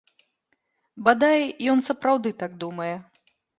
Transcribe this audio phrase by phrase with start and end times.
[1.09, 1.45] Бадай,
[1.75, 2.91] ён сапраўды так думае.